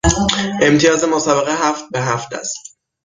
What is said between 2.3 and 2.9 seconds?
است.